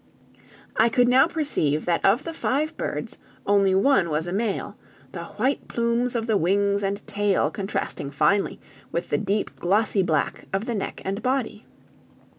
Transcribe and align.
I 0.77 0.89
could 0.89 1.07
now 1.07 1.27
perceive 1.27 1.85
that 1.85 2.03
of 2.03 2.23
the 2.23 2.33
five 2.33 2.75
birds 2.75 3.19
one 3.43 3.55
only 3.57 3.75
was 3.75 4.25
a 4.25 4.33
male, 4.33 4.75
the 5.11 5.25
white 5.25 5.67
plumes 5.67 6.15
of 6.15 6.25
the 6.25 6.37
wings 6.37 6.81
and 6.81 7.05
tail 7.05 7.51
contrasting 7.51 8.09
finely 8.09 8.59
with 8.91 9.11
the 9.11 9.19
deep 9.19 9.59
glossy 9.59 10.01
black 10.01 10.47
of 10.53 10.65
the 10.65 10.73
neck 10.73 11.03
and 11.05 11.21
body. 11.21 11.67